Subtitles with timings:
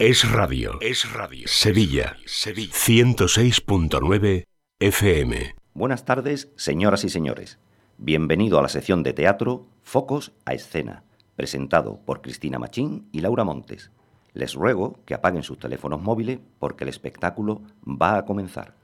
[0.00, 0.78] Es radio.
[0.80, 1.48] Es radio.
[1.48, 2.16] Sevilla.
[2.24, 2.72] Sevilla.
[2.72, 4.44] 106.9
[4.78, 5.56] FM.
[5.74, 7.58] Buenas tardes, señoras y señores.
[7.96, 11.02] Bienvenido a la sección de teatro Focos a Escena,
[11.34, 13.90] presentado por Cristina Machín y Laura Montes.
[14.34, 18.76] Les ruego que apaguen sus teléfonos móviles porque el espectáculo va a comenzar.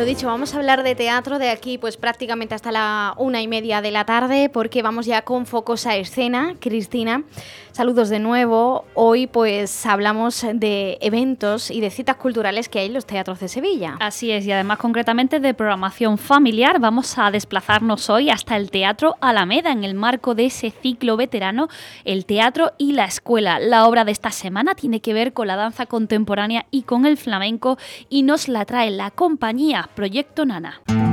[0.00, 3.48] Lo dicho, vamos a hablar de teatro de aquí pues prácticamente hasta la una y
[3.48, 6.54] media de la tarde porque vamos ya con focos a escena.
[6.58, 7.24] Cristina,
[7.72, 8.86] saludos de nuevo.
[8.94, 13.48] Hoy pues hablamos de eventos y de citas culturales que hay en los teatros de
[13.48, 13.98] Sevilla.
[14.00, 16.80] Así es, y además concretamente de programación familiar.
[16.80, 21.68] Vamos a desplazarnos hoy hasta el Teatro Alameda en el marco de ese ciclo veterano,
[22.06, 23.58] el teatro y la escuela.
[23.58, 27.18] La obra de esta semana tiene que ver con la danza contemporánea y con el
[27.18, 27.76] flamenco
[28.08, 31.09] y nos la trae la compañía Proyecto Nana.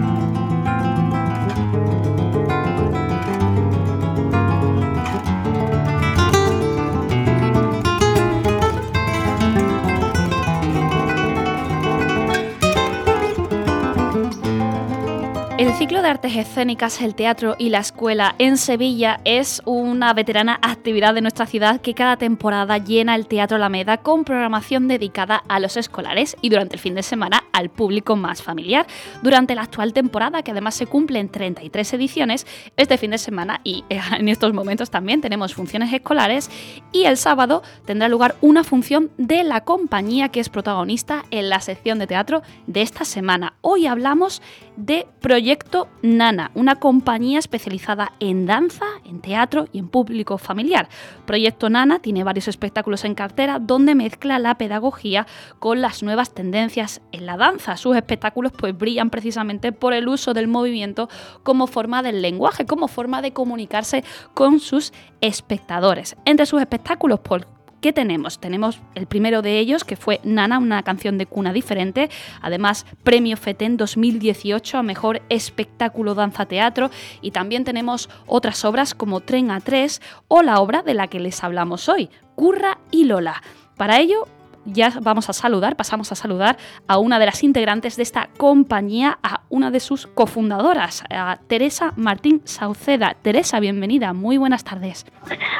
[15.57, 20.59] El ciclo de artes escénicas, el teatro y la escuela en Sevilla es una veterana
[20.61, 25.59] actividad de nuestra ciudad que cada temporada llena el Teatro Alameda con programación dedicada a
[25.59, 28.85] los escolares y durante el fin de semana al público más familiar.
[29.23, 33.59] Durante la actual temporada, que además se cumple en 33 ediciones, este fin de semana
[33.63, 36.51] y en estos momentos también tenemos funciones escolares
[36.91, 41.61] y el sábado tendrá lugar una función de la compañía que es protagonista en la
[41.61, 43.55] sección de teatro de esta semana.
[43.61, 44.43] Hoy hablamos
[44.77, 50.87] de Proyecto Nana, una compañía especializada en danza, en teatro y en público familiar.
[51.25, 55.27] Proyecto Nana tiene varios espectáculos en cartera donde mezcla la pedagogía
[55.59, 57.75] con las nuevas tendencias en la danza.
[57.75, 61.09] Sus espectáculos pues brillan precisamente por el uso del movimiento
[61.43, 64.03] como forma del lenguaje, como forma de comunicarse
[64.35, 66.15] con sus espectadores.
[66.25, 68.39] Entre sus espectáculos, por ¿Qué tenemos?
[68.39, 72.09] Tenemos el primero de ellos, que fue Nana, una canción de cuna diferente,
[72.41, 76.89] además premio FETEN 2018 a Mejor Espectáculo Danza Teatro,
[77.21, 81.19] y también tenemos otras obras como Tren a Tres o la obra de la que
[81.19, 83.43] les hablamos hoy, Curra y Lola.
[83.77, 84.27] Para ello,
[84.67, 86.57] ya vamos a saludar, pasamos a saludar
[86.87, 91.93] a una de las integrantes de esta compañía, a una de sus cofundadoras, a Teresa
[91.95, 93.15] Martín Sauceda.
[93.21, 95.05] Teresa, bienvenida, muy buenas tardes.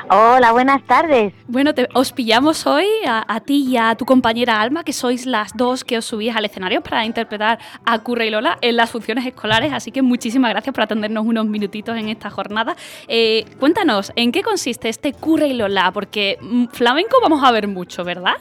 [0.09, 1.33] Hola, buenas tardes.
[1.47, 5.83] Bueno, os pillamos hoy a, ti y a tu compañera Alma, que sois las dos
[5.83, 9.73] que os subís al escenario para interpretar a Curra y Lola en las funciones escolares,
[9.73, 12.75] así que muchísimas gracias por atendernos unos minutitos en esta jornada.
[13.07, 15.91] Eh, cuéntanos, ¿en qué consiste este Curra y Lola?
[15.91, 18.35] Porque mm, flamenco vamos a ver mucho, ¿verdad?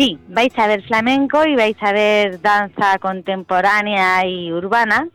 [0.00, 5.08] Sí, vais a ver flamenco y vais a ver danza contemporánea y urbana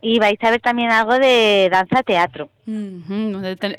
[0.00, 2.48] y vais a ver también algo de danza teatro.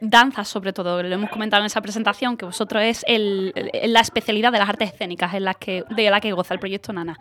[0.02, 3.53] Danza sobre todo, lo hemos comentado en esa presentación, que vosotros es el,
[3.86, 6.92] la especialidad de las artes escénicas en las que, de la que goza el proyecto
[6.92, 7.18] Nana.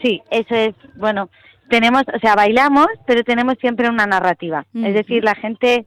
[0.00, 1.28] Sí, eso es, bueno,
[1.68, 4.64] tenemos, o sea, bailamos, pero tenemos siempre una narrativa.
[4.74, 5.84] Es decir, la gente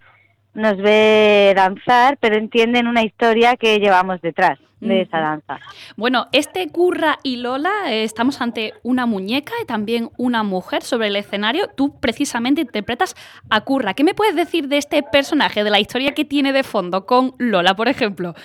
[0.56, 5.60] nos ve danzar, pero entienden una historia que llevamos detrás de esa danza.
[5.96, 11.08] Bueno, este Curra y Lola, eh, estamos ante una muñeca y también una mujer sobre
[11.08, 11.68] el escenario.
[11.76, 13.16] Tú precisamente interpretas
[13.50, 13.94] a Curra.
[13.94, 17.34] ¿Qué me puedes decir de este personaje, de la historia que tiene de fondo con
[17.38, 18.36] Lola, por ejemplo?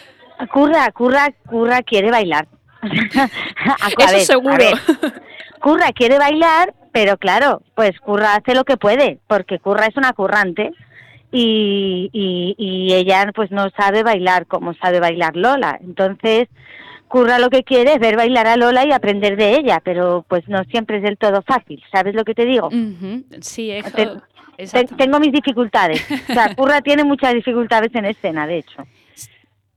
[0.52, 2.48] Curra, Curra, Curra quiere bailar.
[3.98, 4.64] Eso seguro.
[5.60, 10.14] Curra quiere bailar, pero claro, pues Curra hace lo que puede, porque Curra es una
[10.14, 10.72] currante
[11.32, 12.10] y,
[12.58, 15.78] y, ella pues no sabe bailar como sabe bailar Lola.
[15.80, 16.48] Entonces,
[17.08, 20.48] Curra lo que quiere es ver bailar a Lola y aprender de ella, pero pues
[20.48, 22.68] no siempre es del todo fácil, ¿sabes lo que te digo?
[23.40, 23.72] Sí,
[24.96, 26.04] tengo mis dificultades.
[26.30, 28.84] O sea, Curra tiene muchas dificultades en escena, de hecho.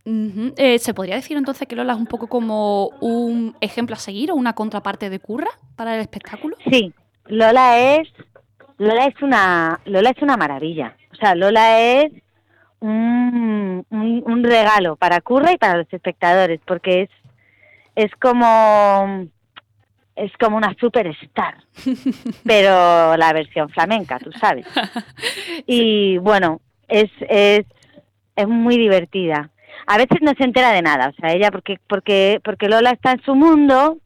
[0.05, 4.31] Eh, ¿Se podría decir entonces que Lola es un poco como un ejemplo a seguir
[4.31, 6.57] o una contraparte de Curra para el espectáculo?
[6.69, 6.93] Sí,
[7.27, 8.09] Lola es
[8.77, 10.97] Lola es una Lola es una maravilla.
[11.13, 12.11] O sea, Lola es
[12.79, 17.09] un, un, regalo para Curra y para los espectadores, porque es,
[17.95, 19.27] es como
[20.15, 21.55] es como una superstar,
[22.45, 24.65] pero la versión flamenca, tú sabes.
[25.65, 27.65] Y bueno, es, es,
[28.35, 29.49] es muy divertida.
[29.87, 33.13] A veces no se entera de nada, o sea, ella porque porque porque Lola está
[33.13, 33.97] en su mundo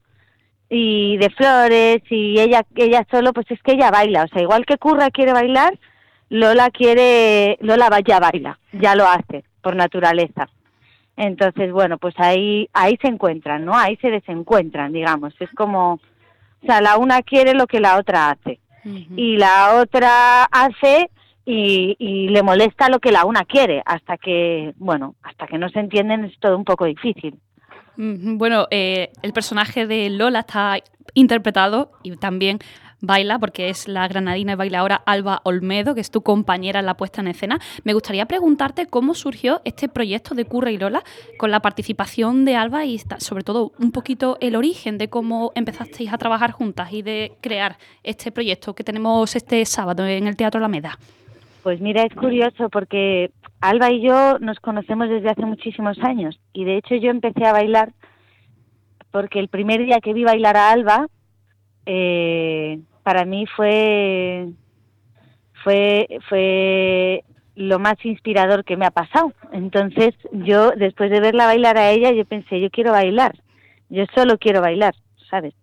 [0.70, 4.66] y de flores y ella ella solo pues es que ella baila, o sea, igual
[4.66, 5.78] que Curra quiere bailar,
[6.30, 10.48] Lola quiere, Lola ya baila, ya lo hace por naturaleza.
[11.16, 13.76] Entonces, bueno, pues ahí, ahí se encuentran, ¿no?
[13.76, 15.34] Ahí se desencuentran, digamos.
[15.40, 18.60] Es como, o sea, la una quiere lo que la otra hace.
[18.86, 21.10] y la otra hace
[21.44, 25.80] y, le molesta lo que la una quiere, hasta que, bueno, hasta que no se
[25.80, 27.36] entienden es todo un poco difícil.
[27.96, 30.78] Bueno, eh, el personaje de Lola está
[31.16, 32.60] interpretado y también
[33.02, 36.96] baila, porque es la granadina y bailadora Alba Olmedo, que es tu compañera en la
[36.96, 37.60] puesta en escena.
[37.84, 41.04] Me gustaría preguntarte cómo surgió este proyecto de Curra y Lola
[41.38, 46.12] con la participación de Alba y sobre todo un poquito el origen de cómo empezasteis
[46.12, 50.60] a trabajar juntas y de crear este proyecto que tenemos este sábado en el Teatro
[50.60, 50.98] Alameda.
[51.64, 56.64] Pues mira, es curioso porque Alba y yo nos conocemos desde hace muchísimos años y
[56.64, 57.94] de hecho yo empecé a bailar
[59.12, 61.08] porque el primer día que vi bailar a Alba
[61.86, 62.77] eh,
[63.08, 64.50] para mí fue,
[65.64, 67.24] fue, fue
[67.56, 69.32] lo más inspirador que me ha pasado.
[69.54, 73.34] Entonces yo, después de verla bailar a ella, yo pensé, yo quiero bailar,
[73.88, 74.94] yo solo quiero bailar,
[75.30, 75.54] ¿sabes?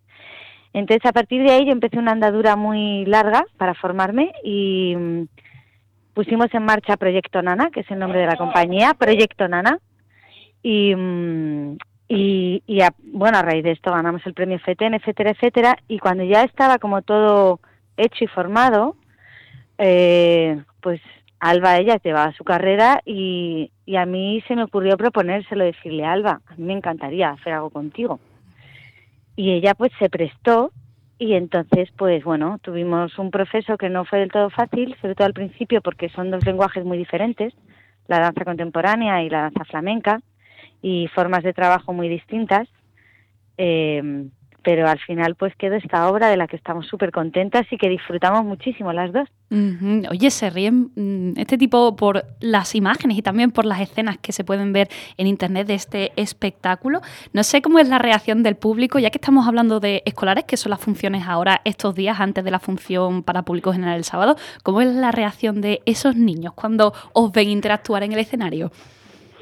[0.73, 5.27] Entonces a partir de ahí yo empecé una andadura muy larga para formarme y mm,
[6.15, 9.77] pusimos en marcha Proyecto Nana, que es el nombre de la compañía, Proyecto Nana,
[10.63, 10.95] y,
[12.09, 15.77] mm, y, a, bueno, a raíz de esto ganamos el premio FETEN, etcétera, etcétera.
[15.87, 17.59] Y cuando ya estaba como todo
[17.97, 18.95] hecho y formado,
[19.77, 21.01] eh, pues
[21.39, 26.41] Alba, ella llevaba su carrera y, y a mí se me ocurrió proponérselo, decirle, Alba,
[26.45, 28.19] a mí me encantaría hacer algo contigo.
[29.35, 30.71] Y ella pues se prestó
[31.17, 35.27] y entonces pues bueno, tuvimos un proceso que no fue del todo fácil, sobre todo
[35.27, 37.53] al principio porque son dos lenguajes muy diferentes,
[38.07, 40.21] la danza contemporánea y la danza flamenca
[40.85, 42.67] y formas de trabajo muy distintas.
[43.57, 44.29] Eh,
[44.61, 47.87] pero al final pues quedó esta obra de la que estamos súper contentas y que
[47.87, 49.29] disfrutamos muchísimo las dos.
[50.09, 54.31] Oye, se ríen mm, este tipo por las imágenes y también por las escenas que
[54.31, 57.01] se pueden ver en internet de este espectáculo.
[57.31, 60.57] No sé cómo es la reacción del público, ya que estamos hablando de escolares, que
[60.57, 64.35] son las funciones ahora estos días antes de la función para público general el sábado.
[64.63, 68.71] ¿Cómo es la reacción de esos niños cuando os ven interactuar en el escenario?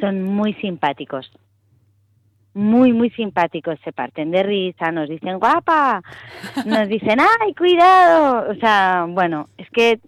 [0.04, 1.32] Son muy simpáticos.
[2.54, 3.80] Muy, muy simpáticos.
[3.86, 6.04] Se parten de risa, nos dicen guapa,
[6.66, 8.52] nos dicen ay, cuidado.
[8.52, 10.02] O sea, bueno, es que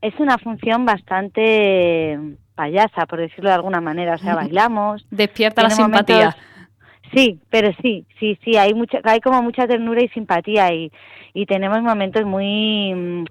[0.00, 2.18] es una función bastante
[2.56, 4.16] payasa, por decirlo de alguna manera.
[4.16, 5.06] O sea, bailamos.
[5.10, 6.36] Despierta la simpatía.
[7.14, 10.90] Sí, pero sí, sí, sí, hay mucha, hay como mucha ternura y simpatía y,
[11.34, 13.24] y tenemos momentos muy,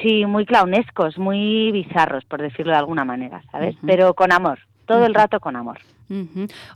[0.00, 3.74] sí, muy clownescos, muy bizarros, por decirlo de alguna manera, ¿sabes?
[3.84, 4.60] Pero con amor,
[4.90, 5.78] todo el rato con amor.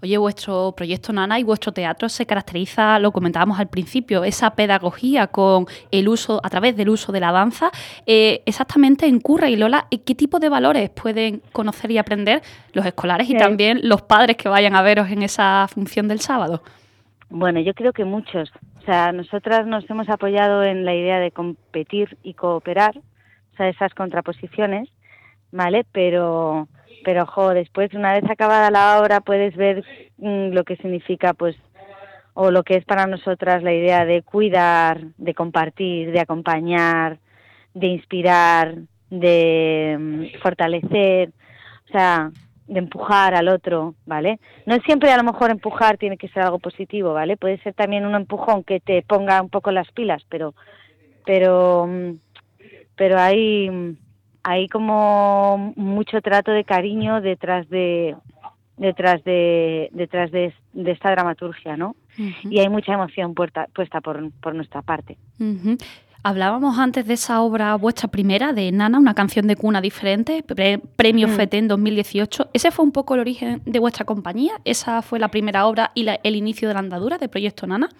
[0.01, 5.27] Oye, vuestro proyecto Nana y vuestro teatro se caracteriza, lo comentábamos al principio, esa pedagogía
[5.27, 7.73] con el uso, a través del uso de la danza.
[8.07, 12.87] Eh, exactamente en Curra y Lola, ¿qué tipo de valores pueden conocer y aprender los
[12.87, 16.63] escolares y también los padres que vayan a veros en esa función del sábado?
[17.31, 18.53] Bueno, yo creo que muchos.
[18.81, 23.69] O sea, nosotras nos hemos apoyado en la idea de competir y cooperar, o sea,
[23.69, 24.89] esas contraposiciones,
[25.51, 25.85] ¿vale?
[25.91, 26.69] Pero
[27.05, 29.85] pero ojo, después una vez acabada la obra puedes ver
[30.19, 31.57] mm, lo que significa pues
[32.35, 37.19] o lo que es para nosotras la idea de cuidar, de compartir, de acompañar,
[37.75, 38.75] de inspirar,
[39.11, 41.31] de mm, fortalecer,
[41.89, 42.31] o sea,
[42.67, 44.41] de empujar al otro, ¿vale?
[44.67, 47.37] No siempre a lo mejor empujar tiene que ser algo positivo, ¿vale?
[47.37, 50.55] Puede ser también un empujón que te ponga un poco las pilas, pero
[51.25, 52.13] pero mm,
[52.97, 53.97] pero hay
[54.45, 58.15] hay como mucho trato de cariño detrás de
[58.77, 61.97] detrás de detrás de, esta dramaturgia, ¿no?
[62.17, 65.17] Y hay mucha emoción puesta, puesta por, por nuestra parte.
[66.23, 70.43] Hablábamos antes de esa obra vuestra primera, de Nana, una canción de cuna diferente,
[70.97, 71.41] premio mm.
[71.51, 72.49] en 2018.
[72.53, 74.55] ¿Ese fue un poco el origen de vuestra compañía?
[74.65, 77.91] ¿Esa fue la primera obra y el inicio de la andadura de Proyecto Nana?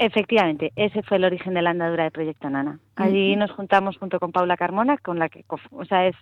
[0.00, 2.78] Efectivamente, ese fue el origen de la andadura de Proyecto Nana.
[2.96, 6.16] Allí nos juntamos junto con Paula Carmona, con la que, o sea, es,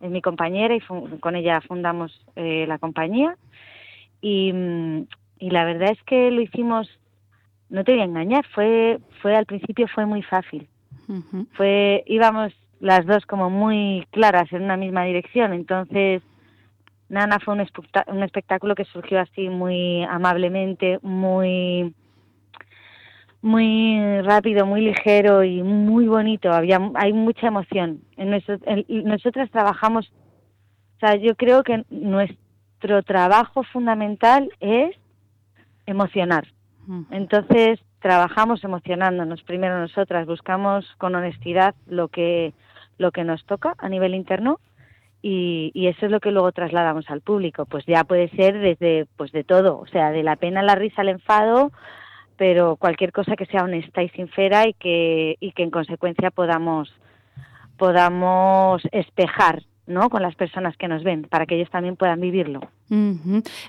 [0.00, 0.80] mi compañera y
[1.20, 3.36] con ella fundamos eh, la compañía.
[4.20, 4.52] Y,
[5.38, 6.90] y, la verdad es que lo hicimos,
[7.70, 10.66] no te voy a engañar, fue, fue al principio fue muy fácil.
[11.52, 16.22] Fue, íbamos las dos como muy claras en una misma dirección, entonces
[17.08, 17.64] Nana fue un,
[18.08, 21.94] un espectáculo que surgió así muy amablemente, muy
[23.42, 26.52] muy rápido, muy ligero y muy bonito.
[26.52, 28.00] Había, hay mucha emoción.
[28.16, 28.30] En
[29.04, 30.10] nosotras trabajamos,
[30.96, 34.96] o sea, yo creo que nuestro trabajo fundamental es
[35.86, 36.46] emocionar.
[37.10, 42.52] Entonces trabajamos emocionándonos primero nosotras, buscamos con honestidad lo que
[42.98, 44.60] lo que nos toca a nivel interno
[45.22, 47.64] y, y, eso es lo que luego trasladamos al público.
[47.64, 51.02] Pues ya puede ser desde pues de todo, o sea, de la pena, la risa,
[51.02, 51.72] el enfado,
[52.36, 56.92] pero cualquier cosa que sea honesta y sincera y que, y que en consecuencia podamos,
[57.76, 60.10] podamos espejar ¿no?
[60.10, 62.60] con las personas que nos ven, para que ellos también puedan vivirlo.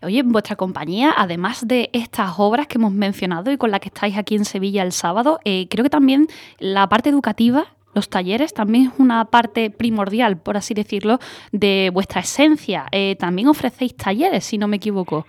[0.01, 4.17] Oye, vuestra compañía, además de estas obras que hemos mencionado y con las que estáis
[4.17, 6.27] aquí en Sevilla el sábado, eh, creo que también
[6.60, 11.20] la parte educativa los talleres también es una parte primordial, por así decirlo,
[11.51, 12.86] de vuestra esencia.
[12.91, 15.25] Eh, también ofrecéis talleres, si no me equivoco.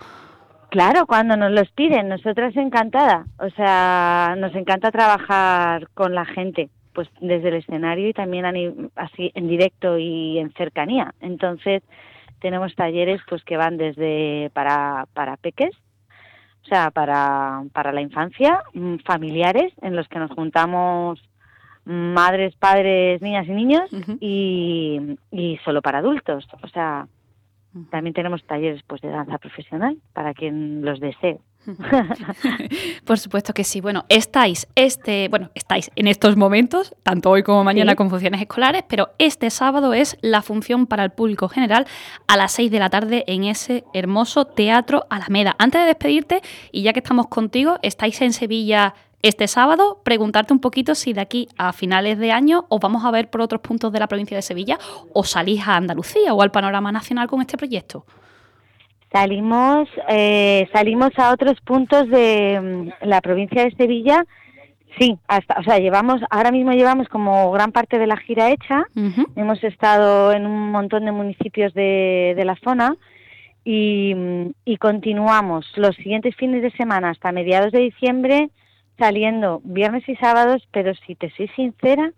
[0.69, 3.25] Claro, cuando nos los piden, nosotras encantada.
[3.39, 9.31] O sea, nos encanta trabajar con la gente, pues desde el escenario y también así
[9.35, 11.13] en directo y en cercanía.
[11.21, 11.83] Entonces,
[12.39, 15.71] tenemos talleres pues que van desde para, para peques,
[16.63, 21.19] o sea, para, para la infancia, mm, familiares, en los que nos juntamos
[21.85, 26.47] madres, padres, niñas y niños y, y solo para adultos.
[26.63, 27.07] O sea,
[27.89, 31.39] también tenemos talleres pues de danza profesional para quien los desee.
[33.05, 33.81] Por supuesto que sí.
[33.81, 38.83] Bueno, estáis este, bueno, estáis en estos momentos, tanto hoy como mañana con funciones escolares,
[38.87, 41.87] pero este sábado es la función para el público general
[42.27, 45.55] a las 6 de la tarde en ese hermoso Teatro Alameda.
[45.57, 46.41] Antes de despedirte,
[46.71, 48.93] y ya que estamos contigo, estáis en Sevilla
[49.27, 53.09] este sábado preguntarte un poquito si de aquí a finales de año os vamos a
[53.09, 54.77] ver por otros puntos de la provincia de Sevilla
[55.13, 58.05] o salís a Andalucía o al panorama nacional con este proyecto.
[59.11, 64.25] Salimos, eh, salimos a otros puntos de mm, la provincia de Sevilla.
[64.99, 68.83] Sí, hasta, o sea, llevamos, ahora mismo llevamos como gran parte de la gira hecha.
[69.35, 72.95] Hemos estado en un montón de municipios de, de la zona
[73.63, 78.51] y, mm, y continuamos los siguientes fines de semana hasta mediados de diciembre
[78.97, 82.13] saliendo viernes y sábados, pero si te soy sincera,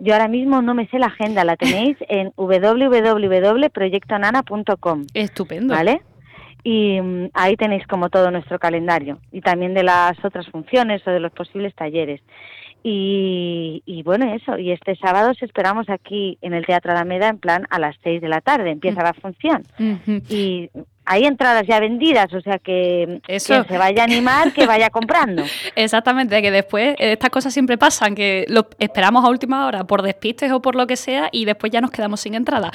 [0.00, 5.06] yo ahora mismo no me sé la agenda, la tenéis en www.proyectonana.com.
[5.14, 5.74] Estupendo.
[5.74, 6.02] ¿Vale?
[6.62, 11.10] Y mm, ahí tenéis como todo nuestro calendario y también de las otras funciones o
[11.10, 12.20] de los posibles talleres.
[12.84, 17.38] Y, y, bueno, eso, y este sábado os esperamos aquí en el Teatro Alameda en
[17.38, 19.04] plan a las seis de la tarde, empieza mm.
[19.04, 19.64] la función.
[20.28, 20.70] Y
[21.08, 23.64] hay entradas ya vendidas, o sea que Eso.
[23.64, 25.42] se vaya a animar, que vaya comprando.
[25.74, 30.52] Exactamente, que después estas cosas siempre pasan, que lo esperamos a última hora por despistes
[30.52, 32.70] o por lo que sea y después ya nos quedamos sin entrada.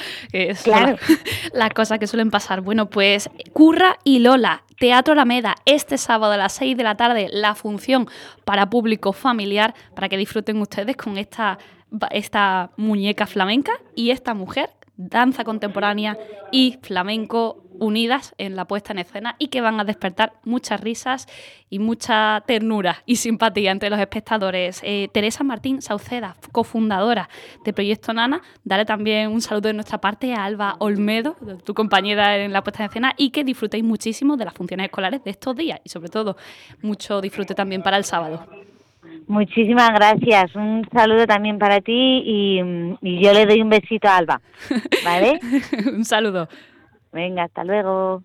[0.64, 0.96] claro.
[1.52, 2.60] Las, cosas que suelen pasar.
[2.60, 7.28] Bueno, pues Curra y Lola, Teatro Alameda, este sábado a las 6 de la tarde,
[7.30, 8.08] la función
[8.44, 11.58] para público familiar, para que disfruten ustedes con esta
[12.10, 16.18] esta muñeca flamenca y esta mujer danza contemporánea
[16.52, 21.26] y flamenco unidas en la puesta en escena y que van a despertar muchas risas
[21.70, 24.80] y mucha ternura y simpatía entre los espectadores.
[24.84, 27.28] Eh, Teresa Martín Sauceda, cofundadora
[27.64, 32.38] de Proyecto Nana, dale también un saludo de nuestra parte a Alba Olmedo, tu compañera
[32.38, 35.56] en la puesta en escena, y que disfrutéis muchísimo de las funciones escolares de estos
[35.56, 36.36] días y sobre todo
[36.82, 38.46] mucho disfrute también para el sábado.
[39.26, 40.54] Muchísimas gracias.
[40.54, 42.58] Un saludo también para ti y,
[43.20, 44.40] yo le doy un besito a Alba.
[45.04, 45.40] ¿Vale?
[45.86, 46.48] un saludo.
[47.14, 48.22] Venga, hasta luego.